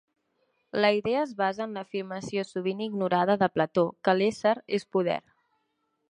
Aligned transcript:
La 0.71 0.91
idea 0.93 1.21
es 1.25 1.33
basa 1.41 1.65
en 1.67 1.75
la 1.79 1.83
afirmació 1.87 2.45
sovint 2.51 2.81
ignorada 2.85 3.35
de 3.43 3.49
Plató 3.59 3.83
que 4.09 4.17
l'ésser 4.21 4.55
és 4.79 4.87
poder. 4.97 5.19